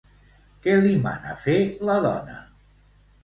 Què 0.63 0.77
li 0.85 0.93
mana 1.03 1.35
fer 1.43 1.57
la 1.89 1.97
dona? 2.07 2.39